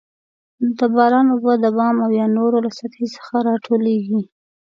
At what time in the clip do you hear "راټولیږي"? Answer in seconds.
3.47-4.21